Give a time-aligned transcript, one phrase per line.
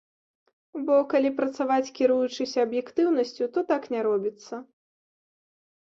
[0.87, 4.55] Бо калі працаваць, кіруючыся аб'ектыўнасцю, то так не робіцца.